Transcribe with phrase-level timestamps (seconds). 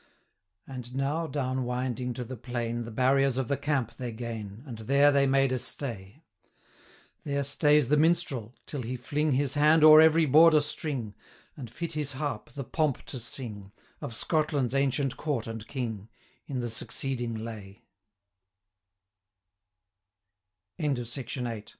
[0.65, 4.69] And now, down winding to the plain, The barriers of the camp they gain, 685
[4.69, 6.23] And there they made a stay.
[7.23, 11.13] There stays the Minstrel, till he fling His hand o'er every Border string,
[11.55, 16.09] And fit his harp the pomp to sing, Of Scotland's ancient Court and King,
[16.47, 17.75] 695
[21.45, 21.65] I